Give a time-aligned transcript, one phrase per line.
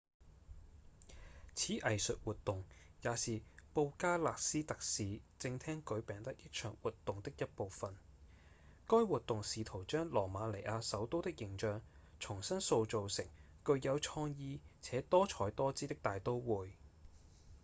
[1.53, 2.63] 此藝術活動
[3.03, 3.39] 也是
[3.71, 7.93] 布加勒斯特市政廳舉辦的一場活動的一部分
[8.87, 11.83] 該活動試圖將羅馬尼亞首都的形象
[12.19, 13.25] 重新塑造成
[13.63, 16.71] 具有創意且多采多姿的大都會